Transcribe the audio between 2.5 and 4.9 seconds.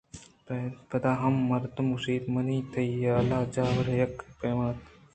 تئی حالءُ جاور یکّ پیم اَنت